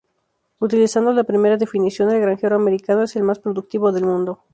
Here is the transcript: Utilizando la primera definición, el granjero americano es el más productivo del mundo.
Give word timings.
Utilizando 0.59 1.13
la 1.13 1.25
primera 1.25 1.57
definición, 1.57 2.09
el 2.09 2.19
granjero 2.21 2.55
americano 2.55 3.03
es 3.03 3.15
el 3.15 3.21
más 3.21 3.37
productivo 3.37 3.91
del 3.91 4.05
mundo. 4.05 4.39